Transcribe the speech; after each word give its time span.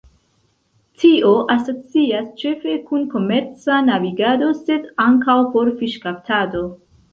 Tio 1.01 1.33
asocias 1.55 2.31
ĉefe 2.39 2.79
kun 2.89 3.05
komerca 3.13 3.77
navigado 3.91 4.49
sed 4.65 4.91
ankaŭ 5.09 5.39
por 5.55 5.73
fiŝkaptado. 5.85 6.67